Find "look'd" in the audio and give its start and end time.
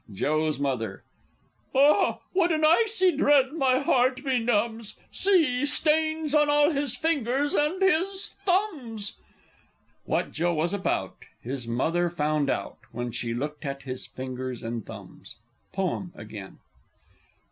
13.35-13.63